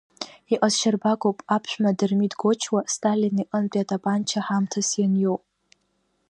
[0.53, 5.37] Иҟазшьарбагоуп аԥшәма Дырмит Гочуа Сталин иҟынтә атапанча ҳамҭас ианиоу,…